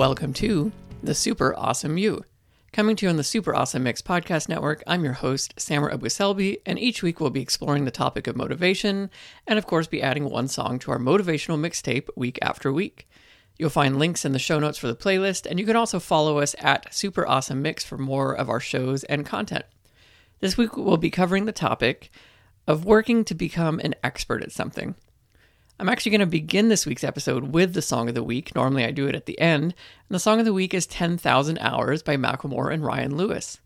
Welcome 0.00 0.32
to 0.32 0.72
the 1.02 1.14
Super 1.14 1.54
Awesome 1.58 1.98
You. 1.98 2.24
Coming 2.72 2.96
to 2.96 3.04
you 3.04 3.10
on 3.10 3.18
the 3.18 3.22
Super 3.22 3.54
Awesome 3.54 3.82
Mix 3.82 4.00
Podcast 4.00 4.48
Network, 4.48 4.82
I'm 4.86 5.04
your 5.04 5.12
host, 5.12 5.52
Samer 5.60 5.90
Abuselbi, 5.90 6.56
and 6.64 6.78
each 6.78 7.02
week 7.02 7.20
we'll 7.20 7.28
be 7.28 7.42
exploring 7.42 7.84
the 7.84 7.90
topic 7.90 8.26
of 8.26 8.34
motivation 8.34 9.10
and, 9.46 9.58
of 9.58 9.66
course, 9.66 9.86
be 9.86 10.00
adding 10.00 10.30
one 10.30 10.48
song 10.48 10.78
to 10.78 10.90
our 10.90 10.98
motivational 10.98 11.60
mixtape 11.60 12.08
week 12.16 12.38
after 12.40 12.72
week. 12.72 13.10
You'll 13.58 13.68
find 13.68 13.98
links 13.98 14.24
in 14.24 14.32
the 14.32 14.38
show 14.38 14.58
notes 14.58 14.78
for 14.78 14.86
the 14.86 14.96
playlist, 14.96 15.44
and 15.44 15.60
you 15.60 15.66
can 15.66 15.76
also 15.76 16.00
follow 16.00 16.38
us 16.38 16.56
at 16.60 16.94
Super 16.94 17.28
Awesome 17.28 17.60
Mix 17.60 17.84
for 17.84 17.98
more 17.98 18.32
of 18.32 18.48
our 18.48 18.58
shows 18.58 19.04
and 19.04 19.26
content. 19.26 19.66
This 20.40 20.56
week 20.56 20.78
we'll 20.78 20.96
be 20.96 21.10
covering 21.10 21.44
the 21.44 21.52
topic 21.52 22.10
of 22.66 22.86
working 22.86 23.22
to 23.26 23.34
become 23.34 23.78
an 23.80 23.94
expert 24.02 24.42
at 24.42 24.50
something. 24.50 24.94
I'm 25.80 25.88
actually 25.88 26.10
going 26.10 26.20
to 26.20 26.26
begin 26.26 26.68
this 26.68 26.84
week's 26.84 27.04
episode 27.04 27.54
with 27.54 27.72
the 27.72 27.80
song 27.80 28.10
of 28.10 28.14
the 28.14 28.22
week. 28.22 28.54
Normally 28.54 28.84
I 28.84 28.90
do 28.90 29.06
it 29.06 29.14
at 29.14 29.24
the 29.24 29.40
end. 29.40 29.62
And 29.62 29.74
the 30.10 30.18
song 30.18 30.38
of 30.38 30.44
the 30.44 30.52
week 30.52 30.74
is 30.74 30.86
10,000 30.86 31.56
Hours 31.56 32.02
by 32.02 32.18
Macklemore 32.18 32.70
and 32.70 32.84
Ryan 32.84 33.16
Lewis. 33.16 33.60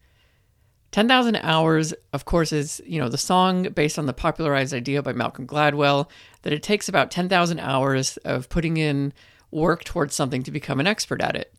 10,000 0.93 1.35
Hours, 1.35 1.93
of 2.13 2.25
course, 2.25 2.53
is, 2.53 2.81
you 2.87 3.01
know, 3.01 3.09
the 3.09 3.19
song 3.19 3.65
based 3.65 3.99
on 3.99 4.07
the 4.07 4.13
popularized 4.13 4.73
idea 4.73 5.03
by 5.03 5.13
Malcolm 5.13 5.45
Gladwell 5.45 6.09
that 6.43 6.53
it 6.53 6.63
takes 6.63 6.89
about 6.89 7.11
10,000 7.11 7.59
hours 7.59 8.17
of 8.19 8.49
putting 8.49 8.77
in 8.77 9.13
work 9.51 9.83
towards 9.83 10.15
something 10.15 10.45
to 10.45 10.53
become 10.53 10.79
an 10.79 10.87
expert 10.87 11.21
at 11.21 11.35
it. 11.35 11.53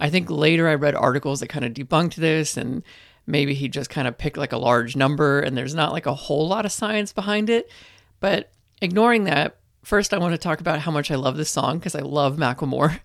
I 0.00 0.10
think 0.10 0.28
later 0.28 0.68
I 0.68 0.74
read 0.74 0.96
articles 0.96 1.38
that 1.38 1.48
kind 1.48 1.64
of 1.64 1.74
debunked 1.74 2.16
this 2.16 2.56
and 2.56 2.82
maybe 3.24 3.54
he 3.54 3.68
just 3.68 3.88
kind 3.88 4.08
of 4.08 4.18
picked 4.18 4.36
like 4.36 4.52
a 4.52 4.58
large 4.58 4.96
number 4.96 5.38
and 5.38 5.56
there's 5.56 5.76
not 5.76 5.92
like 5.92 6.06
a 6.06 6.14
whole 6.14 6.48
lot 6.48 6.66
of 6.66 6.72
science 6.72 7.12
behind 7.12 7.48
it. 7.48 7.70
But 8.18 8.50
ignoring 8.80 9.24
that, 9.24 9.58
First, 9.84 10.14
I 10.14 10.18
want 10.18 10.32
to 10.32 10.38
talk 10.38 10.60
about 10.60 10.78
how 10.78 10.92
much 10.92 11.10
I 11.10 11.16
love 11.16 11.36
this 11.36 11.50
song 11.50 11.78
because 11.78 11.96
I 11.96 12.00
love 12.00 12.36
Macklemore. 12.36 13.00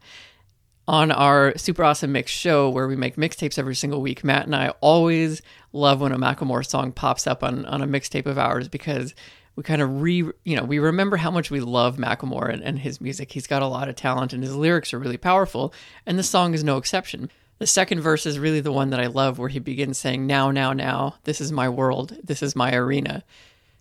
On 0.87 1.11
our 1.11 1.57
Super 1.57 1.83
Awesome 1.83 2.13
Mix 2.13 2.31
show, 2.31 2.69
where 2.69 2.87
we 2.87 2.95
make 2.95 3.17
mixtapes 3.17 3.59
every 3.59 3.75
single 3.75 3.99
week, 3.99 4.23
Matt 4.23 4.45
and 4.45 4.55
I 4.55 4.69
always 4.79 5.41
love 5.73 5.99
when 5.99 6.13
a 6.13 6.17
Macklemore 6.17 6.65
song 6.65 6.93
pops 6.93 7.27
up 7.27 7.43
on, 7.43 7.65
on 7.65 7.81
a 7.81 7.87
mixtape 7.87 8.25
of 8.25 8.37
ours 8.37 8.69
because 8.69 9.13
we 9.57 9.63
kind 9.63 9.81
of 9.81 10.01
re, 10.01 10.31
you 10.45 10.55
know, 10.55 10.63
we 10.63 10.79
remember 10.79 11.17
how 11.17 11.29
much 11.29 11.51
we 11.51 11.59
love 11.59 11.97
Macklemore 11.97 12.53
and, 12.53 12.63
and 12.63 12.79
his 12.79 13.01
music. 13.01 13.33
He's 13.33 13.47
got 13.47 13.63
a 13.63 13.67
lot 13.67 13.89
of 13.89 13.95
talent 13.95 14.31
and 14.31 14.43
his 14.43 14.55
lyrics 14.55 14.93
are 14.93 14.99
really 14.99 15.17
powerful, 15.17 15.73
and 16.05 16.17
this 16.17 16.29
song 16.29 16.53
is 16.53 16.63
no 16.63 16.77
exception. 16.77 17.29
The 17.57 17.67
second 17.67 17.99
verse 17.99 18.25
is 18.25 18.39
really 18.39 18.61
the 18.61 18.71
one 18.71 18.91
that 18.91 18.99
I 19.01 19.07
love, 19.07 19.39
where 19.39 19.49
he 19.49 19.59
begins 19.59 19.97
saying, 19.97 20.25
Now, 20.25 20.51
now, 20.51 20.71
now, 20.71 21.15
this 21.23 21.41
is 21.41 21.51
my 21.51 21.67
world, 21.67 22.15
this 22.23 22.43
is 22.43 22.55
my 22.55 22.73
arena. 22.73 23.23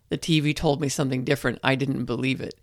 The 0.08 0.18
TV 0.18 0.56
told 0.56 0.80
me 0.80 0.88
something 0.88 1.24
different, 1.24 1.60
I 1.62 1.74
didn't 1.74 2.06
believe 2.06 2.40
it. 2.40 2.58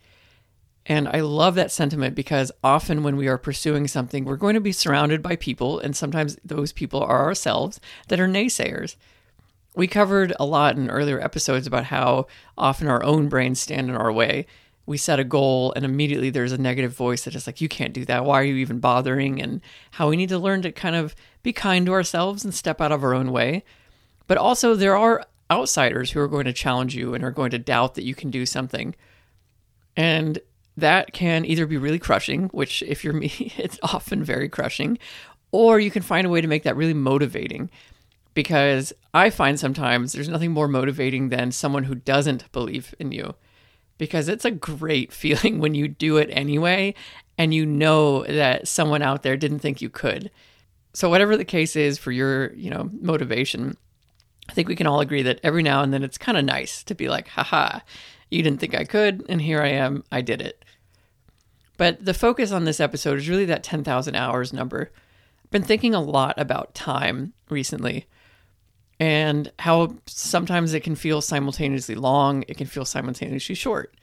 And 0.85 1.07
I 1.07 1.21
love 1.21 1.55
that 1.55 1.71
sentiment 1.71 2.13
because 2.13 2.51
often 2.63 3.03
when 3.03 3.15
we 3.15 3.27
are 3.27 3.37
pursuing 3.37 3.87
something, 3.87 4.25
we're 4.25 4.35
going 4.35 4.55
to 4.55 4.61
be 4.61 4.73
surrounded 4.73 5.21
by 5.21 5.37
people, 5.37 5.79
and 5.79 5.95
sometimes 5.95 6.37
those 6.43 6.73
people 6.73 7.01
are 7.01 7.23
ourselves 7.23 7.79
that 8.09 8.19
are 8.19 8.27
naysayers. 8.27 8.97
We 9.75 9.87
covered 9.87 10.33
a 10.39 10.45
lot 10.45 10.75
in 10.75 10.89
earlier 10.89 11.21
episodes 11.21 11.65
about 11.65 11.85
how 11.85 12.27
often 12.57 12.87
our 12.87 13.03
own 13.03 13.29
brains 13.29 13.61
stand 13.61 13.89
in 13.89 13.95
our 13.95 14.11
way. 14.11 14.45
We 14.85 14.97
set 14.97 15.19
a 15.19 15.23
goal, 15.23 15.71
and 15.75 15.85
immediately 15.85 16.29
there's 16.29 16.51
a 16.51 16.57
negative 16.57 16.93
voice 16.93 17.23
that 17.23 17.35
is 17.35 17.47
like, 17.47 17.61
You 17.61 17.69
can't 17.69 17.93
do 17.93 18.03
that. 18.05 18.25
Why 18.25 18.41
are 18.41 18.45
you 18.45 18.55
even 18.55 18.79
bothering? 18.79 19.41
And 19.41 19.61
how 19.91 20.09
we 20.09 20.17
need 20.17 20.29
to 20.29 20.37
learn 20.37 20.61
to 20.63 20.71
kind 20.73 20.97
of 20.97 21.15
be 21.41 21.53
kind 21.53 21.85
to 21.85 21.93
ourselves 21.93 22.43
and 22.43 22.53
step 22.53 22.81
out 22.81 22.91
of 22.91 23.03
our 23.03 23.13
own 23.13 23.31
way. 23.31 23.63
But 24.27 24.37
also, 24.37 24.75
there 24.75 24.97
are 24.97 25.25
outsiders 25.49 26.11
who 26.11 26.19
are 26.19 26.27
going 26.27 26.45
to 26.45 26.53
challenge 26.53 26.95
you 26.95 27.13
and 27.13 27.23
are 27.23 27.31
going 27.31 27.51
to 27.51 27.59
doubt 27.59 27.95
that 27.95 28.03
you 28.03 28.13
can 28.13 28.29
do 28.29 28.45
something. 28.45 28.93
And 29.95 30.39
that 30.77 31.13
can 31.13 31.45
either 31.45 31.65
be 31.65 31.77
really 31.77 31.99
crushing, 31.99 32.45
which 32.49 32.81
if 32.83 33.03
you're 33.03 33.13
me, 33.13 33.31
it's 33.57 33.79
often 33.83 34.23
very 34.23 34.49
crushing, 34.49 34.97
or 35.51 35.79
you 35.79 35.91
can 35.91 36.01
find 36.01 36.25
a 36.25 36.29
way 36.29 36.41
to 36.41 36.47
make 36.47 36.63
that 36.63 36.75
really 36.75 36.93
motivating. 36.93 37.69
Because 38.33 38.91
I 39.13 39.29
find 39.29 39.59
sometimes 39.59 40.11
there's 40.11 40.29
nothing 40.29 40.51
more 40.51 40.67
motivating 40.67 41.29
than 41.29 41.51
someone 41.51 41.83
who 41.83 41.93
doesn't 41.93 42.51
believe 42.51 42.95
in 42.97 43.11
you. 43.11 43.35
Because 43.99 44.27
it's 44.27 44.45
a 44.45 44.51
great 44.51 45.11
feeling 45.13 45.59
when 45.59 45.75
you 45.75 45.87
do 45.87 46.17
it 46.17 46.29
anyway 46.31 46.95
and 47.37 47.53
you 47.53 47.65
know 47.65 48.23
that 48.23 48.67
someone 48.67 49.01
out 49.01 49.23
there 49.23 49.37
didn't 49.37 49.59
think 49.59 49.81
you 49.81 49.89
could. 49.89 50.31
So 50.93 51.09
whatever 51.09 51.37
the 51.37 51.45
case 51.45 51.75
is 51.75 51.97
for 51.97 52.11
your, 52.11 52.53
you 52.53 52.69
know, 52.69 52.89
motivation, 53.01 53.77
I 54.49 54.53
think 54.53 54.67
we 54.67 54.75
can 54.75 54.87
all 54.87 54.99
agree 54.99 55.23
that 55.23 55.39
every 55.43 55.63
now 55.63 55.81
and 55.81 55.93
then 55.93 56.03
it's 56.03 56.17
kind 56.17 56.37
of 56.37 56.45
nice 56.45 56.83
to 56.83 56.95
be 56.95 57.09
like, 57.09 57.27
haha, 57.29 57.79
you 58.29 58.43
didn't 58.43 58.59
think 58.59 58.75
I 58.75 58.83
could, 58.83 59.25
and 59.29 59.41
here 59.41 59.61
I 59.61 59.69
am, 59.69 60.03
I 60.11 60.21
did 60.21 60.41
it. 60.41 60.63
But 61.77 62.03
the 62.05 62.13
focus 62.13 62.51
on 62.51 62.65
this 62.65 62.79
episode 62.79 63.17
is 63.17 63.29
really 63.29 63.45
that 63.45 63.63
10,000 63.63 64.15
hours 64.15 64.53
number. 64.53 64.91
I've 65.43 65.51
been 65.51 65.63
thinking 65.63 65.93
a 65.93 66.01
lot 66.01 66.35
about 66.37 66.75
time 66.75 67.33
recently 67.49 68.05
and 68.99 69.51
how 69.59 69.95
sometimes 70.05 70.73
it 70.73 70.81
can 70.81 70.95
feel 70.95 71.21
simultaneously 71.21 71.95
long, 71.95 72.43
it 72.47 72.57
can 72.57 72.67
feel 72.67 72.85
simultaneously 72.85 73.55
short. 73.55 73.95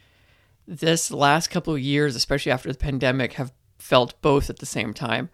This 0.66 1.10
last 1.10 1.48
couple 1.48 1.74
of 1.74 1.80
years, 1.80 2.16
especially 2.16 2.52
after 2.52 2.70
the 2.70 2.78
pandemic, 2.78 3.34
have 3.34 3.52
felt 3.78 4.20
both 4.20 4.50
at 4.50 4.58
the 4.58 4.66
same 4.66 4.92
time. 4.92 5.30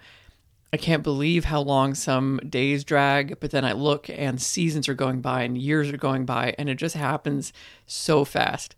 I 0.72 0.77
can't 0.77 1.03
believe 1.03 1.44
how 1.44 1.60
long 1.60 1.94
some 1.94 2.41
days 2.49 2.84
drag, 2.84 3.38
but 3.41 3.50
then 3.50 3.65
I 3.65 3.72
look 3.72 4.10
and 4.10 4.41
seasons 4.41 4.88
are 4.88 4.94
going 4.94 5.21
by 5.21 5.43
and 5.43 5.56
years 5.56 5.91
are 5.91 5.97
going 5.97 6.27
by, 6.27 6.54
and 6.59 6.69
it 6.69 6.75
just 6.75 6.97
happens 6.97 7.53
so 7.87 8.25
fast. 8.25 8.75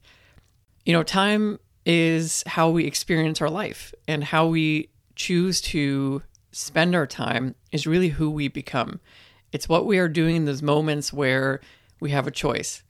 You 0.85 0.93
know, 0.93 1.03
time 1.03 1.59
is 1.87 2.45
how 2.47 2.69
we 2.71 2.85
experience 2.85 3.41
our 3.41 3.51
life 3.51 3.95
and 4.07 4.23
how 4.23 4.47
we 4.47 4.91
choose 5.17 5.61
to 5.61 6.23
spend 6.53 6.95
our 6.95 7.07
time 7.07 7.55
is 7.73 7.87
really 7.87 8.09
who 8.09 8.31
we 8.31 8.49
become. 8.49 9.01
It's 9.53 9.69
what 9.69 9.87
we 9.87 9.99
are 9.99 10.09
doing 10.09 10.37
in 10.37 10.45
those 10.45 10.63
moments 10.63 11.13
where 11.13 11.61
we 12.01 12.11
have 12.11 12.27
a 12.27 12.31
choice. 12.31 12.83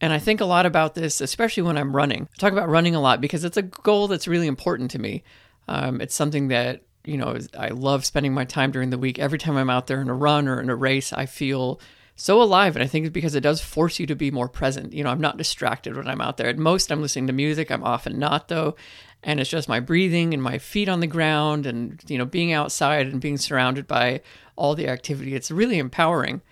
And 0.00 0.12
I 0.12 0.18
think 0.18 0.40
a 0.40 0.44
lot 0.44 0.66
about 0.66 0.94
this, 0.94 1.20
especially 1.20 1.62
when 1.62 1.78
I'm 1.78 1.94
running. 1.94 2.28
I 2.32 2.36
talk 2.38 2.52
about 2.52 2.68
running 2.68 2.94
a 2.94 3.00
lot 3.00 3.20
because 3.20 3.44
it's 3.44 3.56
a 3.56 3.62
goal 3.62 4.08
that's 4.08 4.28
really 4.28 4.46
important 4.46 4.90
to 4.90 4.98
me. 4.98 5.22
Um, 5.68 6.00
it's 6.00 6.14
something 6.14 6.48
that, 6.48 6.82
you 7.06 7.16
know, 7.16 7.38
I 7.58 7.68
love 7.68 8.04
spending 8.04 8.34
my 8.34 8.44
time 8.44 8.70
during 8.70 8.90
the 8.90 8.98
week. 8.98 9.18
Every 9.18 9.38
time 9.38 9.56
I'm 9.56 9.70
out 9.70 9.86
there 9.86 10.00
in 10.00 10.08
a 10.08 10.14
run 10.14 10.48
or 10.48 10.60
in 10.60 10.68
a 10.68 10.76
race, 10.76 11.12
I 11.12 11.26
feel 11.26 11.80
so 12.16 12.42
alive. 12.42 12.74
And 12.74 12.82
I 12.82 12.86
think 12.86 13.06
it's 13.06 13.12
because 13.12 13.34
it 13.34 13.42
does 13.42 13.60
force 13.60 14.00
you 14.00 14.06
to 14.06 14.16
be 14.16 14.30
more 14.30 14.48
present. 14.48 14.92
You 14.92 15.04
know, 15.04 15.10
I'm 15.10 15.20
not 15.20 15.36
distracted 15.36 15.96
when 15.96 16.08
I'm 16.08 16.20
out 16.20 16.36
there. 16.36 16.48
At 16.48 16.58
most, 16.58 16.90
I'm 16.90 17.02
listening 17.02 17.28
to 17.28 17.32
music. 17.32 17.70
I'm 17.70 17.84
often 17.84 18.18
not, 18.18 18.48
though. 18.48 18.74
And 19.22 19.38
it's 19.38 19.50
just 19.50 19.68
my 19.68 19.80
breathing 19.80 20.34
and 20.34 20.42
my 20.42 20.58
feet 20.58 20.88
on 20.88 21.00
the 21.00 21.06
ground 21.06 21.66
and, 21.66 22.02
you 22.08 22.18
know, 22.18 22.24
being 22.24 22.52
outside 22.52 23.06
and 23.06 23.20
being 23.20 23.38
surrounded 23.38 23.86
by 23.86 24.22
all 24.56 24.74
the 24.74 24.88
activity. 24.88 25.34
It's 25.34 25.50
really 25.50 25.78
empowering. 25.78 26.42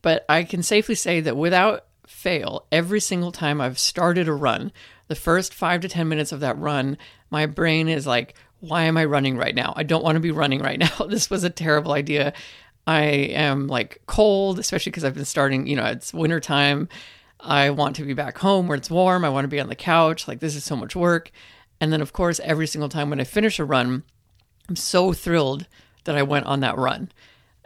But 0.00 0.24
I 0.28 0.44
can 0.44 0.62
safely 0.62 0.94
say 0.94 1.20
that 1.20 1.36
without 1.36 1.86
fail, 2.06 2.66
every 2.72 3.00
single 3.00 3.32
time 3.32 3.60
I've 3.60 3.78
started 3.78 4.28
a 4.28 4.32
run, 4.32 4.72
the 5.08 5.14
first 5.14 5.54
five 5.54 5.80
to 5.82 5.88
10 5.88 6.08
minutes 6.08 6.32
of 6.32 6.40
that 6.40 6.58
run, 6.58 6.98
my 7.30 7.46
brain 7.46 7.88
is 7.88 8.06
like, 8.06 8.34
why 8.62 8.84
am 8.84 8.96
I 8.96 9.04
running 9.04 9.36
right 9.36 9.56
now? 9.56 9.74
I 9.76 9.82
don't 9.82 10.04
want 10.04 10.14
to 10.14 10.20
be 10.20 10.30
running 10.30 10.60
right 10.60 10.78
now. 10.78 10.88
This 11.08 11.28
was 11.28 11.42
a 11.42 11.50
terrible 11.50 11.92
idea. 11.92 12.32
I 12.86 13.02
am 13.02 13.66
like 13.66 14.00
cold, 14.06 14.60
especially 14.60 14.90
because 14.90 15.04
I've 15.04 15.14
been 15.14 15.24
starting, 15.24 15.66
you 15.66 15.74
know, 15.74 15.84
it's 15.84 16.14
wintertime. 16.14 16.88
I 17.40 17.70
want 17.70 17.96
to 17.96 18.04
be 18.04 18.14
back 18.14 18.38
home 18.38 18.68
where 18.68 18.78
it's 18.78 18.90
warm. 18.90 19.24
I 19.24 19.30
want 19.30 19.44
to 19.44 19.48
be 19.48 19.58
on 19.58 19.68
the 19.68 19.74
couch. 19.74 20.28
Like, 20.28 20.38
this 20.38 20.54
is 20.54 20.62
so 20.62 20.76
much 20.76 20.94
work. 20.94 21.32
And 21.80 21.92
then, 21.92 22.00
of 22.00 22.12
course, 22.12 22.40
every 22.44 22.68
single 22.68 22.88
time 22.88 23.10
when 23.10 23.20
I 23.20 23.24
finish 23.24 23.58
a 23.58 23.64
run, 23.64 24.04
I'm 24.68 24.76
so 24.76 25.12
thrilled 25.12 25.66
that 26.04 26.16
I 26.16 26.22
went 26.22 26.46
on 26.46 26.60
that 26.60 26.78
run. 26.78 27.10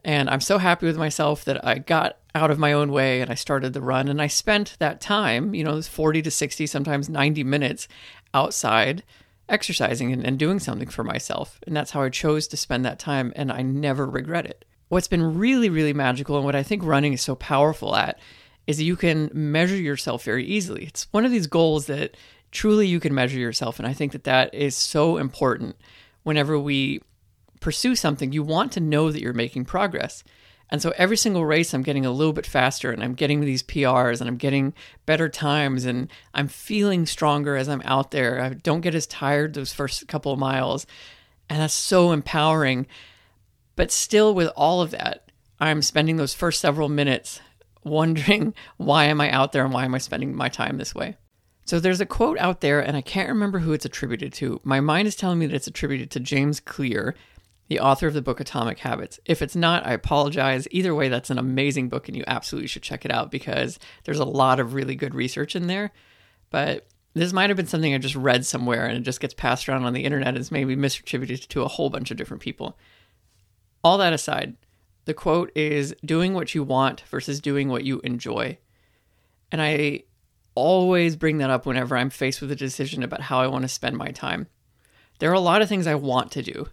And 0.03 0.31
I'm 0.31 0.41
so 0.41 0.57
happy 0.57 0.87
with 0.87 0.97
myself 0.97 1.45
that 1.45 1.63
I 1.63 1.79
got 1.79 2.17
out 2.35 2.51
of 2.51 2.59
my 2.59 2.73
own 2.73 2.91
way 2.91 3.21
and 3.21 3.31
I 3.31 3.35
started 3.35 3.75
the 3.75 3.83
run. 3.83 4.09
And 4.09 4.23
I 4.23 4.29
spent 4.29 4.77
that 4.79 5.03
time, 5.03 5.55
you 5.55 5.63
know, 5.63 5.83
40 5.83 6.23
to 6.23 6.31
60, 6.31 6.67
sometimes 6.67 7.11
90 7.11 7.45
minutes 7.45 7.87
outside 8.33 9.03
exercising 9.49 10.13
and, 10.13 10.25
and 10.25 10.39
doing 10.39 10.59
something 10.59 10.89
for 10.89 11.05
myself. 11.05 11.61
And 11.67 11.77
that's 11.77 11.93
how 11.93 12.03
I 12.03 12.09
chose 12.09 12.49
to 12.49 12.57
spend 12.57 12.85
that 12.85 12.99
time. 12.99 13.33
And 13.37 13.53
I 13.53 13.63
never 13.63 14.07
regret 14.07 14.47
it 14.47 14.65
what's 14.89 15.09
been 15.09 15.39
really, 15.39 15.69
really 15.69 15.93
magical 15.93 16.37
and 16.37 16.45
what 16.45 16.55
I 16.55 16.63
think 16.63 16.85
running 16.85 17.13
is 17.13 17.23
so 17.23 17.35
powerful 17.35 17.97
at 17.97 18.19
is 18.67 18.79
that 18.79 18.85
you 18.85 18.97
can 18.97 19.31
measure 19.33 19.77
yourself 19.77 20.25
very 20.25 20.45
easily. 20.45 20.85
It's 20.85 21.07
one 21.13 21.25
of 21.25 21.31
these 21.31 21.47
goals 21.47 21.87
that 21.87 22.17
truly 22.51 22.87
you 22.87 23.01
can 23.01 23.15
measure 23.15 23.39
yourself. 23.39 23.79
And 23.79 23.87
I 23.87 23.93
think 23.93 24.13
that 24.13 24.25
that 24.25 24.53
is 24.55 24.77
so 24.77 25.19
important 25.19 25.77
whenever 26.25 26.59
we 26.59 27.01
pursue 27.61 27.95
something. 27.95 28.33
You 28.33 28.43
want 28.43 28.73
to 28.73 28.81
know 28.81 29.13
that 29.13 29.21
you're 29.21 29.33
making 29.33 29.67
progress. 29.67 30.25
And 30.71 30.83
so 30.83 30.93
every 30.97 31.17
single 31.17 31.45
race, 31.45 31.73
I'm 31.73 31.83
getting 31.83 32.05
a 32.05 32.11
little 32.11 32.33
bit 32.33 32.47
faster 32.47 32.91
and 32.91 33.03
I'm 33.03 33.15
getting 33.15 33.41
these 33.41 33.63
PRs 33.63 34.21
and 34.21 34.29
I'm 34.29 34.37
getting 34.37 34.75
better 35.07 35.29
times 35.29 35.85
and 35.85 36.11
I'm 36.35 36.49
feeling 36.49 37.07
stronger 37.07 37.57
as 37.57 37.69
I'm 37.69 37.83
out 37.85 38.11
there. 38.11 38.41
I 38.41 38.51
don't 38.51 38.81
get 38.81 38.95
as 38.95 39.07
tired 39.07 39.55
those 39.55 39.73
first 39.73 40.09
couple 40.09 40.33
of 40.33 40.39
miles. 40.39 40.87
And 41.49 41.61
that's 41.61 41.75
so 41.75 42.11
empowering. 42.11 42.87
But 43.77 43.93
still, 43.93 44.35
with 44.35 44.49
all 44.57 44.81
of 44.81 44.91
that, 44.91 45.31
I'm 45.61 45.83
spending 45.83 46.17
those 46.17 46.35
first 46.35 46.61
several 46.61 46.89
minutes 46.89 47.41
wondering 47.85 48.53
why 48.77 49.05
am 49.05 49.21
I 49.21 49.31
out 49.31 49.53
there 49.53 49.65
and 49.65 49.73
why 49.73 49.85
am 49.85 49.95
I 49.95 49.99
spending 49.99 50.35
my 50.35 50.49
time 50.49 50.79
this 50.79 50.95
way? 50.95 51.17
So 51.65 51.81
there's 51.81 52.01
a 52.01 52.07
quote 52.07 52.39
out 52.39 52.61
there, 52.61 52.81
and 52.81 52.97
I 52.97 53.01
can't 53.01 53.29
remember 53.29 53.59
who 53.59 53.73
it's 53.73 53.85
attributed 53.85 54.33
to. 54.35 54.61
My 54.63 54.79
mind 54.79 55.09
is 55.09 55.17
telling 55.17 55.41
me 55.41 55.47
that 55.47 55.55
it's 55.55 55.67
attributed 55.67 56.13
to 56.13 56.21
James 56.21 56.61
Clear, 56.61 57.17
the 57.69 57.81
author 57.81 58.07
of 58.07 58.15
the 58.15 58.23
book 58.23 58.41
Atomic 58.41 58.79
Habits. 58.79 59.19
If 59.25 59.43
it's 59.43 59.57
not, 59.57 59.87
I 59.87 59.93
apologize. 59.93 60.69
Either 60.71 60.95
way, 60.95 61.09
that's 61.09 61.31
an 61.31 61.39
amazing 61.39 61.89
book 61.89 62.09
and 62.09 62.17
you 62.17 62.25
absolutely 62.27 62.69
should 62.69 62.83
check 62.83 63.05
it 63.05 63.11
out 63.11 63.31
because 63.31 63.79
there's 64.05 64.19
a 64.19 64.25
lot 64.25 64.61
of 64.61 64.75
really 64.75 64.95
good 64.95 65.15
research 65.15 65.57
in 65.57 65.67
there. 65.67 65.93
But 66.51 66.87
this 67.15 67.33
might 67.33 67.51
have 67.51 67.57
been 67.57 67.67
something 67.67 67.95
I 67.95 67.99
just 67.99 68.15
read 68.15 68.47
somewhere 68.47 68.87
and 68.87 68.99
it 68.99 69.03
just 69.03 69.21
gets 69.21 69.35
passed 69.35 69.69
around 69.69 69.85
on 69.85 69.95
the 69.95 70.05
internet 70.05 70.29
and 70.29 70.39
is 70.39 70.53
maybe 70.53 70.77
misattributed 70.77 71.49
to 71.49 71.63
a 71.63 71.69
whole 71.69 71.91
bunch 71.91 72.11
of 72.11 72.17
different 72.17 72.43
people. 72.43 72.79
All 73.83 73.99
that 73.99 74.13
aside, 74.13 74.57
the 75.07 75.15
quote 75.15 75.51
is 75.55 75.95
doing 76.05 76.35
what 76.35 76.55
you 76.55 76.63
want 76.63 77.03
versus 77.03 77.41
doing 77.41 77.69
what 77.69 77.85
you 77.85 78.01
enjoy. 78.05 78.59
And 79.51 79.63
I 79.63 80.03
always 80.55 81.17
bring 81.17 81.39
that 81.39 81.51
up 81.51 81.67
whenever 81.67 81.97
I'm 81.97 82.11
faced 82.11 82.41
with 82.41 82.51
a 82.51 82.57
decision 82.57 83.03
about 83.03 83.23
how 83.23 83.41
I 83.41 83.47
want 83.47 83.63
to 83.63 83.69
spend 83.69 83.97
my 83.97 84.11
time. 84.11 84.49
There 85.19 85.31
are 85.31 85.35
a 85.35 85.41
lot 85.41 85.63
of 85.63 85.69
things 85.69 85.87
I 85.87 85.95
want 85.95 86.33
to 86.33 86.43
do, 86.43 86.69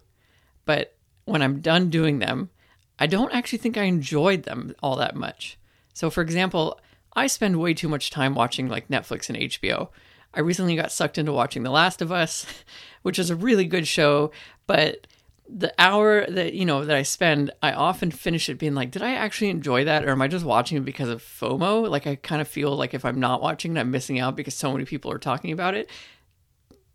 but 0.64 0.94
when 1.24 1.42
I'm 1.42 1.60
done 1.60 1.90
doing 1.90 2.18
them, 2.18 2.50
I 2.98 3.06
don't 3.06 3.32
actually 3.32 3.58
think 3.58 3.76
I 3.76 3.84
enjoyed 3.84 4.44
them 4.44 4.74
all 4.82 4.96
that 4.96 5.16
much. 5.16 5.58
So, 5.92 6.10
for 6.10 6.22
example, 6.22 6.80
I 7.14 7.26
spend 7.26 7.60
way 7.60 7.74
too 7.74 7.88
much 7.88 8.10
time 8.10 8.34
watching 8.34 8.68
like 8.68 8.88
Netflix 8.88 9.28
and 9.28 9.38
HBO. 9.38 9.88
I 10.32 10.40
recently 10.40 10.76
got 10.76 10.92
sucked 10.92 11.18
into 11.18 11.32
watching 11.32 11.62
The 11.62 11.70
Last 11.70 12.02
of 12.02 12.10
Us, 12.10 12.46
which 13.02 13.18
is 13.18 13.30
a 13.30 13.36
really 13.36 13.64
good 13.64 13.86
show, 13.86 14.32
but 14.66 15.06
the 15.48 15.74
hour 15.78 16.24
that 16.26 16.54
you 16.54 16.64
know 16.64 16.84
that 16.84 16.96
I 16.96 17.02
spend, 17.02 17.50
I 17.62 17.72
often 17.72 18.10
finish 18.10 18.48
it 18.48 18.58
being 18.58 18.74
like, 18.74 18.90
did 18.90 19.02
I 19.02 19.12
actually 19.12 19.50
enjoy 19.50 19.84
that, 19.84 20.04
or 20.04 20.10
am 20.10 20.22
I 20.22 20.28
just 20.28 20.44
watching 20.44 20.78
it 20.78 20.84
because 20.84 21.08
of 21.08 21.22
FOMO? 21.22 21.88
Like 21.88 22.06
I 22.06 22.16
kind 22.16 22.40
of 22.40 22.48
feel 22.48 22.74
like 22.74 22.94
if 22.94 23.04
I'm 23.04 23.20
not 23.20 23.42
watching 23.42 23.76
it, 23.76 23.80
I'm 23.80 23.90
missing 23.90 24.18
out 24.18 24.36
because 24.36 24.54
so 24.54 24.72
many 24.72 24.84
people 24.84 25.12
are 25.12 25.18
talking 25.18 25.52
about 25.52 25.74
it. 25.74 25.90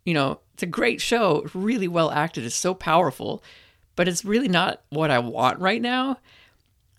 You 0.09 0.15
know, 0.15 0.39
it's 0.55 0.63
a 0.63 0.65
great 0.65 1.01
show, 1.01 1.47
really 1.53 1.87
well 1.87 2.09
acted, 2.09 2.43
it's 2.43 2.55
so 2.55 2.73
powerful, 2.73 3.43
but 3.95 4.07
it's 4.07 4.25
really 4.25 4.47
not 4.47 4.81
what 4.89 5.11
I 5.11 5.19
want 5.19 5.59
right 5.59 5.81
now. 5.81 6.17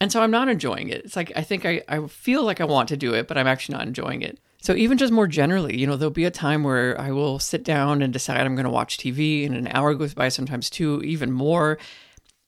And 0.01 0.13
so 0.13 0.23
I'm 0.23 0.31
not 0.31 0.49
enjoying 0.49 0.91
it. 0.91 1.05
It's 1.05 1.17
like 1.17 1.33
I 1.35 1.43
think 1.43 1.67
I, 1.67 1.83
I 1.89 2.07
feel 2.07 2.45
like 2.45 2.61
I 2.61 2.65
want 2.65 2.89
to 2.91 2.97
do 2.97 3.13
it, 3.15 3.27
but 3.27 3.37
I'm 3.37 3.49
actually 3.49 3.79
not 3.79 3.89
enjoying 3.89 4.23
it. 4.23 4.39
So 4.63 4.75
even 4.75 4.97
just 4.97 5.13
more 5.13 5.27
generally, 5.27 5.77
you 5.77 5.89
know, 5.89 5.97
there'll 5.97 6.11
be 6.11 6.25
a 6.25 6.31
time 6.31 6.63
where 6.63 6.99
I 7.01 7.11
will 7.11 7.41
sit 7.41 7.65
down 7.65 8.01
and 8.01 8.13
decide 8.13 8.43
I'm 8.43 8.55
going 8.55 8.65
to 8.65 8.71
watch 8.71 8.97
TV, 8.97 9.45
and 9.45 9.57
an 9.57 9.69
hour 9.73 9.95
goes 9.95 10.15
by, 10.15 10.29
sometimes 10.29 10.71
two, 10.71 11.03
even 11.03 11.33
more. 11.33 11.79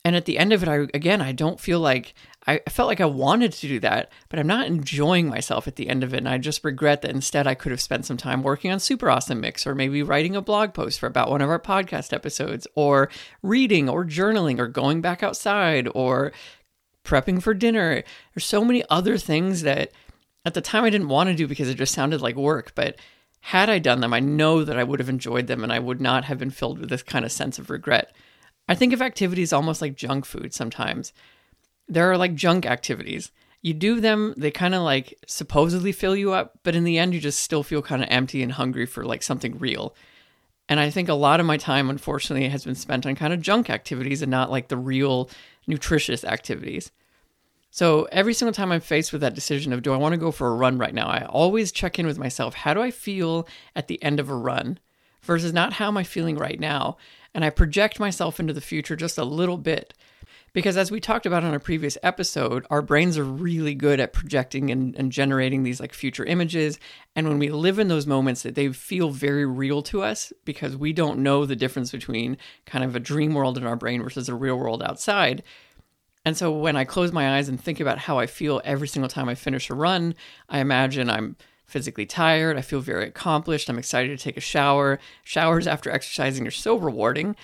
And 0.05 0.15
at 0.15 0.27
the 0.27 0.39
end 0.39 0.53
of 0.53 0.63
it, 0.63 0.69
I 0.69 0.87
again, 0.95 1.21
I 1.21 1.33
don't 1.33 1.59
feel 1.59 1.81
like 1.81 2.15
I 2.47 2.61
felt 2.69 2.89
like 2.89 3.01
I 3.01 3.07
wanted 3.07 3.53
to 3.53 3.69
do 3.69 3.79
that, 3.81 4.11
but 4.29 4.41
I'm 4.41 4.49
not 4.49 4.67
enjoying 4.67 5.29
myself 5.29 5.69
at 5.69 5.77
the 5.77 5.89
end 5.89 6.03
of 6.03 6.13
it. 6.13 6.19
And 6.19 6.29
I 6.29 6.39
just 6.39 6.65
regret 6.65 7.03
that 7.03 7.13
instead 7.13 7.47
I 7.47 7.55
could 7.55 7.71
have 7.71 7.81
spent 7.81 8.05
some 8.05 8.17
time 8.17 8.43
working 8.43 8.73
on 8.73 8.81
Super 8.81 9.09
Awesome 9.09 9.41
Mix 9.41 9.65
or 9.65 9.77
maybe 9.77 10.03
writing 10.03 10.35
a 10.35 10.43
blog 10.43 10.75
post 10.75 10.99
for 10.99 11.07
about 11.07 11.31
one 11.31 11.41
of 11.41 11.49
our 11.49 11.61
podcast 11.61 12.13
episodes 12.13 12.67
or 12.75 13.09
reading 13.43 13.89
or 13.89 14.05
journaling 14.05 14.59
or 14.59 14.67
going 14.67 15.01
back 15.01 15.23
outside 15.23 15.89
or 15.95 16.33
prepping 17.05 17.41
for 17.41 17.55
dinner. 17.55 18.03
There's 18.35 18.45
so 18.45 18.65
many 18.65 18.83
other 18.91 19.19
things 19.19 19.63
that 19.63 19.93
at 20.45 20.55
the 20.55 20.61
time 20.61 20.83
I 20.83 20.91
didn't 20.91 21.09
want 21.09 21.29
to 21.29 21.37
do 21.37 21.47
because 21.47 21.69
it 21.69 21.77
just 21.77 21.95
sounded 21.95 22.21
like 22.21 22.35
work, 22.35 22.73
but 22.75 22.97
had 23.41 23.71
I 23.71 23.79
done 23.79 24.01
them, 24.01 24.13
I 24.13 24.21
know 24.21 24.65
that 24.65 24.79
I 24.79 24.85
would 24.85 24.99
have 24.99 25.09
enjoyed 25.09 25.47
them 25.47 25.63
and 25.63 25.73
I 25.73 25.79
would 25.79 26.01
not 26.01 26.25
have 26.25 26.39
been 26.39 26.51
filled 26.51 26.81
with 26.81 26.91
this 26.91 27.03
kind 27.05 27.25
of 27.25 27.31
sense 27.31 27.59
of 27.61 27.71
regret. 27.71 28.15
I 28.69 28.75
think 28.75 28.93
of 28.93 29.03
activities 29.03 29.53
almost 29.53 29.81
like 29.81 29.97
junk 29.97 30.25
food 30.25 30.55
sometimes. 30.55 31.13
There 31.93 32.11
are 32.11 32.17
like 32.17 32.35
junk 32.35 32.65
activities. 32.65 33.31
You 33.61 33.75
do 33.75 34.01
them, 34.01 34.35
they 34.37 34.51
kind 34.51 34.75
of 34.75 34.83
like 34.83 35.19
supposedly 35.27 35.93
fill 35.93 36.17
you 36.17 36.33
up, 36.33 36.59
but 36.63 36.75
in 36.75 36.85
the 36.85 36.99
end, 36.99 37.15
you 37.15 37.21
just 37.21 37.43
still 37.43 37.63
feel 37.63 37.83
kind 37.83 38.03
of 38.03 38.09
empty 38.11 38.43
and 38.43 38.53
hungry 38.53 38.87
for 38.87 39.05
like 39.05 39.23
something 39.23 39.59
real. 39.59 39.95
And 40.69 40.81
I 40.81 40.91
think 40.91 41.09
a 41.09 41.15
lot 41.15 41.39
of 41.39 41.47
my 41.47 41.59
time, 41.59 41.91
unfortunately, 41.91 42.49
has 42.49 42.65
been 42.65 42.75
spent 42.75 43.07
on 43.07 43.15
kind 43.15 43.33
of 43.33 43.43
junk 43.43 43.69
activities 43.69 44.23
and 44.23 44.31
not 44.31 44.51
like 44.51 44.69
the 44.69 44.77
real 44.77 45.29
nutritious 45.67 46.25
activities. 46.25 46.91
So 47.71 48.09
every 48.11 48.35
single 48.35 48.53
time 48.53 48.73
I'm 48.73 48.81
faced 48.81 49.13
with 49.13 49.21
that 49.21 49.35
decision 49.35 49.73
of 49.73 49.83
do 49.83 49.93
I 49.93 49.97
want 49.97 50.13
to 50.15 50.19
go 50.19 50.31
for 50.31 50.49
a 50.49 50.55
run 50.55 50.79
right 50.79 50.95
now, 50.95 51.09
I 51.09 51.25
always 51.27 51.73
check 51.73 51.99
in 51.99 52.07
with 52.07 52.19
myself. 52.19 52.55
How 52.55 52.75
do 52.75 52.81
I 52.81 52.91
feel 52.91 53.47
at 53.77 53.87
the 53.87 54.03
end 54.03 54.19
of 54.19 54.29
a 54.29 54.35
run 54.35 54.79
versus 55.23 55.53
not 55.53 55.75
how 55.75 55.89
am 55.89 55.97
I 55.97 56.05
feeling 56.05 56.37
right 56.37 56.59
now? 56.59 56.97
And 57.35 57.45
I 57.45 57.51
project 57.51 58.01
myself 58.01 58.41
into 58.41 58.53
the 58.53 58.61
future 58.61 58.97
just 58.97 59.19
a 59.19 59.25
little 59.25 59.59
bit. 59.59 59.95
Because 60.53 60.77
as 60.77 60.91
we 60.91 61.01
talked 61.01 61.25
about 61.25 61.45
on 61.45 61.55
a 61.55 61.61
previous 61.61 61.97
episode, 62.03 62.67
our 62.69 62.83
brains 62.83 63.17
are 63.17 63.25
really 63.25 63.75
good 63.75 64.01
at 64.01 64.13
projecting 64.13 64.71
and, 64.71 64.95
and 64.97 65.11
generating 65.11 65.63
these 65.63 65.81
like 65.81 65.95
future 65.95 66.25
images. 66.25 66.79
And 67.17 67.27
when 67.27 67.39
we 67.39 67.49
live 67.49 67.79
in 67.79 67.89
those 67.89 68.07
moments, 68.07 68.43
that 68.43 68.55
they 68.55 68.69
feel 68.69 69.11
very 69.11 69.47
real 69.47 69.83
to 69.85 70.03
us 70.03 70.33
because 70.45 70.77
we 70.77 70.93
don't 70.93 71.21
know 71.21 71.47
the 71.47 71.57
difference 71.57 71.91
between 71.91 72.37
kind 72.67 72.85
of 72.85 72.95
a 72.95 73.01
dream 73.01 73.33
world 73.33 73.57
in 73.57 73.67
our 73.67 73.77
brain 73.77 74.03
versus 74.03 74.29
a 74.29 74.35
real 74.35 74.57
world 74.57 74.83
outside 74.83 75.43
and 76.25 76.37
so 76.37 76.53
when 76.53 76.77
I 76.77 76.85
close 76.85 77.13
my 77.13 77.37
eyes 77.37 77.49
and 77.49 77.61
think 77.61 77.81
about 77.81 77.99
how 77.99 78.19
I 78.19 78.27
feel 78.27 78.61
every 78.65 78.87
single 78.87 79.09
time 79.09 79.29
I 79.29 79.35
finish 79.35 79.71
a 79.71 79.75
run, 79.75 80.15
I 80.49 80.59
imagine 80.59 81.11
I'm 81.11 81.37
physically 81.65 82.07
tired. 82.07 82.57
I 82.57 82.61
feel 82.61 82.81
very 82.81 83.09
accomplished. 83.09 83.69
I'm 83.69 83.79
excited 83.79 84.17
to 84.17 84.23
take 84.23 84.37
a 84.37 84.41
shower. 84.41 84.99
Showers 85.25 85.67
after 85.67 85.91
exercising 85.91 86.47
are 86.47 86.53
so 86.53 86.77
rewarding. 86.77 87.35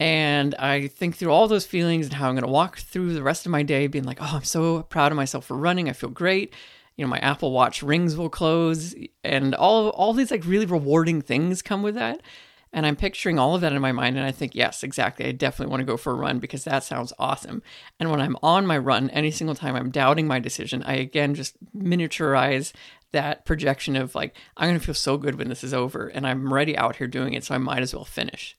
And 0.00 0.54
I 0.54 0.86
think 0.86 1.16
through 1.16 1.30
all 1.30 1.46
those 1.46 1.66
feelings 1.66 2.06
and 2.06 2.14
how 2.14 2.28
I'm 2.28 2.34
going 2.34 2.42
to 2.42 2.50
walk 2.50 2.78
through 2.78 3.12
the 3.12 3.22
rest 3.22 3.44
of 3.44 3.52
my 3.52 3.62
day 3.62 3.86
being 3.86 4.04
like, 4.04 4.16
oh, 4.18 4.32
I'm 4.36 4.44
so 4.44 4.82
proud 4.84 5.12
of 5.12 5.16
myself 5.16 5.44
for 5.44 5.58
running. 5.58 5.90
I 5.90 5.92
feel 5.92 6.08
great. 6.08 6.54
You 6.96 7.04
know, 7.04 7.10
my 7.10 7.18
Apple 7.18 7.52
Watch 7.52 7.82
rings 7.82 8.16
will 8.16 8.30
close 8.30 8.94
and 9.22 9.54
all 9.54 9.90
all 9.90 10.14
these 10.14 10.30
like 10.30 10.46
really 10.46 10.64
rewarding 10.64 11.20
things 11.20 11.60
come 11.60 11.82
with 11.82 11.96
that. 11.96 12.22
And 12.72 12.86
I'm 12.86 12.96
picturing 12.96 13.38
all 13.38 13.54
of 13.54 13.60
that 13.60 13.72
in 13.72 13.82
my 13.82 13.92
mind. 13.92 14.16
And 14.16 14.24
I 14.24 14.32
think, 14.32 14.54
yes, 14.54 14.82
exactly. 14.82 15.26
I 15.26 15.32
definitely 15.32 15.70
want 15.70 15.80
to 15.80 15.92
go 15.92 15.96
for 15.96 16.12
a 16.12 16.16
run 16.16 16.38
because 16.38 16.64
that 16.64 16.84
sounds 16.84 17.12
awesome. 17.18 17.62
And 17.98 18.10
when 18.10 18.20
I'm 18.20 18.36
on 18.42 18.66
my 18.66 18.78
run, 18.78 19.10
any 19.10 19.30
single 19.30 19.56
time 19.56 19.76
I'm 19.76 19.90
doubting 19.90 20.26
my 20.26 20.38
decision, 20.38 20.82
I 20.84 20.94
again 20.94 21.34
just 21.34 21.56
miniaturize 21.76 22.72
that 23.12 23.44
projection 23.44 23.96
of 23.96 24.14
like, 24.14 24.34
I'm 24.56 24.68
going 24.68 24.78
to 24.78 24.84
feel 24.84 24.94
so 24.94 25.18
good 25.18 25.34
when 25.34 25.48
this 25.48 25.64
is 25.64 25.74
over 25.74 26.06
and 26.06 26.26
I'm 26.26 26.50
already 26.50 26.76
out 26.76 26.96
here 26.96 27.08
doing 27.08 27.34
it. 27.34 27.44
So 27.44 27.54
I 27.54 27.58
might 27.58 27.82
as 27.82 27.94
well 27.94 28.04
finish. 28.04 28.56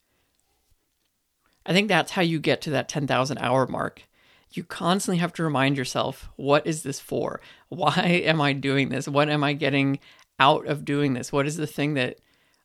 I 1.66 1.74
think 1.74 1.88
that's 1.88 2.12
how 2.12 2.22
you 2.22 2.40
get 2.40 2.62
to 2.62 2.72
that 2.72 2.90
10,000 2.90 3.38
hour 3.38 3.68
mark. 3.68 4.04
You 4.52 4.64
constantly 4.64 5.20
have 5.20 5.34
to 5.34 5.44
remind 5.44 5.78
yourself, 5.78 6.30
what 6.36 6.66
is 6.68 6.84
this 6.84 7.00
for? 7.00 7.40
Why 7.70 8.02
am 8.26 8.42
I 8.42 8.54
doing 8.54 8.90
this? 8.90 9.08
What 9.08 9.30
am 9.30 9.44
I 9.44 9.54
getting 9.54 10.00
out 10.40 10.66
of 10.66 10.84
doing 10.84 11.14
this? 11.14 11.32
What 11.32 11.46
is 11.46 11.58
the 11.58 11.68
thing 11.68 11.94
that 11.94 12.18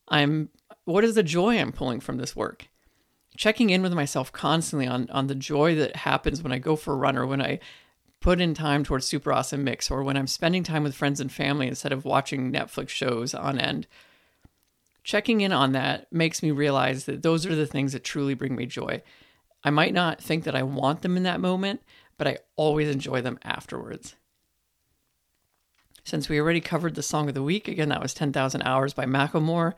I'm 0.09 0.49
what 0.85 1.05
is 1.05 1.17
the 1.17 1.23
joy 1.23 1.59
I'm 1.59 1.73
pulling 1.73 2.01
from 2.01 2.17
this 2.17 2.35
work? 2.35 2.69
Checking 3.37 3.71
in 3.71 3.83
with 3.83 3.93
myself 3.93 4.33
constantly 4.33 4.87
on 4.87 5.09
on 5.11 5.27
the 5.27 5.35
joy 5.35 5.75
that 5.77 5.97
happens 5.97 6.43
when 6.43 6.53
I 6.53 6.59
go 6.59 6.75
for 6.75 6.95
a 6.95 6.97
run 6.97 7.17
or 7.17 7.27
when 7.27 7.43
I 7.43 7.61
put 8.21 8.41
in 8.41 8.55
time 8.55 8.83
towards 8.83 9.07
super 9.07 9.33
awesome 9.33 9.63
mix 9.63 9.91
or 9.91 10.03
when 10.03 10.17
I'm 10.17 10.27
spending 10.27 10.63
time 10.63 10.83
with 10.83 10.95
friends 10.95 11.21
and 11.21 11.31
family 11.31 11.69
instead 11.69 11.93
of 11.93 12.05
watching 12.05 12.51
Netflix 12.51 12.89
shows 12.89 13.35
on 13.35 13.59
end. 13.59 13.87
Checking 15.07 15.41
in 15.41 15.53
on 15.53 15.71
that 15.71 16.13
makes 16.13 16.43
me 16.43 16.51
realize 16.51 17.05
that 17.05 17.23
those 17.23 17.47
are 17.47 17.55
the 17.55 17.65
things 17.65 17.93
that 17.93 18.03
truly 18.03 18.35
bring 18.35 18.57
me 18.57 18.67
joy. 18.67 19.03
I 19.63 19.71
might 19.71 19.95
not 19.95 20.21
think 20.21 20.43
that 20.43 20.57
I 20.57 20.65
want 20.65 21.03
them 21.03 21.17
in 21.17 21.23
that 21.23 21.39
moment, 21.39 21.81
but 22.19 22.27
I 22.27 22.39
always 22.57 22.89
enjoy 22.89 23.21
them 23.21 23.39
afterwards. 23.45 24.17
Since 26.03 26.29
we 26.29 26.41
already 26.41 26.61
covered 26.61 26.97
the 26.97 27.05
song 27.05 27.29
of 27.29 27.35
the 27.35 27.43
week, 27.45 27.69
again, 27.69 27.91
that 27.91 28.03
was 28.03 28.15
10,000 28.15 28.63
Hours 28.63 28.95
by 28.95 29.05
Macklemore. 29.05 29.75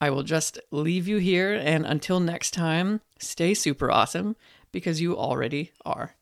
I 0.00 0.10
will 0.10 0.24
just 0.24 0.58
leave 0.72 1.06
you 1.06 1.18
here, 1.18 1.54
and 1.54 1.86
until 1.86 2.18
next 2.18 2.50
time, 2.50 3.00
stay 3.20 3.54
super 3.54 3.92
awesome 3.92 4.34
because 4.72 5.00
you 5.00 5.16
already 5.16 5.70
are. 5.84 6.16